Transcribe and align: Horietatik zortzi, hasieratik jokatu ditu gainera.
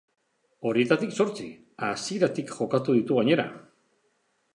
Horietatik 0.69 1.11
zortzi, 1.17 1.45
hasieratik 1.89 2.55
jokatu 2.61 2.97
ditu 2.99 3.19
gainera. 3.19 3.47